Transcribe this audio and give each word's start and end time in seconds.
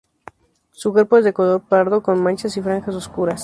Su 0.71 0.93
cuerpo 0.93 1.19
es 1.19 1.23
de 1.25 1.31
color 1.31 1.61
pardo 1.61 2.01
con 2.01 2.23
manchas 2.23 2.57
y 2.57 2.61
franjas 2.63 2.95
oscuras. 2.95 3.39